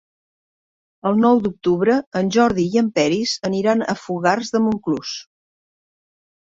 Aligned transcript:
El 1.09 1.19
nou 1.25 1.41
d'octubre 1.47 1.99
en 2.21 2.31
Jordi 2.37 2.67
i 2.73 2.81
en 2.83 2.91
Peris 2.99 3.37
aniran 3.51 3.87
a 3.95 3.99
Fogars 4.07 4.55
de 4.57 4.67
Montclús. 4.69 5.17